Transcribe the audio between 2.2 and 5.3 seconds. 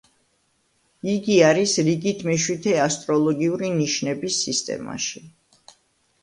მეშვიდე ასტროლოგიური ნიშნების სისტემაში.